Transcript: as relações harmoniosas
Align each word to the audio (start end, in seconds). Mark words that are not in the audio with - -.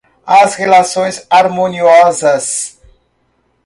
as 0.25 0.55
relações 0.55 1.27
harmoniosas 1.29 2.79